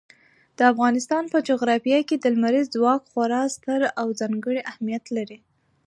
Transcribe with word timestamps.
د 0.57 0.59
افغانستان 0.71 1.23
په 1.33 1.37
جغرافیه 1.49 1.99
کې 2.07 2.15
لمریز 2.35 2.65
ځواک 2.75 3.01
خورا 3.11 3.43
ستر 3.55 3.81
او 4.01 4.07
ځانګړی 4.19 4.59
اهمیت 4.71 5.05
لري. 5.17 5.39